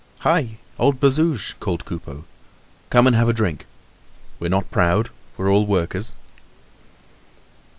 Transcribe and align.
"Hi! 0.21 0.57
Old 0.79 0.99
Bazouge!" 0.99 1.53
called 1.59 1.85
Coupeau, 1.85 2.23
"come 2.89 3.05
and 3.05 3.15
have 3.15 3.29
a 3.29 3.33
drink. 3.33 3.67
We're 4.39 4.47
not 4.47 4.71
proud; 4.71 5.11
we're 5.37 5.51
all 5.53 5.67
workers." 5.67 6.15